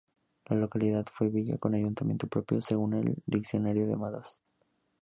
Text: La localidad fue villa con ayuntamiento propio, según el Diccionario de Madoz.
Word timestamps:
La 0.47 0.55
localidad 0.55 1.05
fue 1.13 1.29
villa 1.29 1.59
con 1.59 1.75
ayuntamiento 1.75 2.25
propio, 2.25 2.59
según 2.59 2.95
el 2.95 3.21
Diccionario 3.27 3.85
de 3.85 3.95
Madoz. 3.97 4.41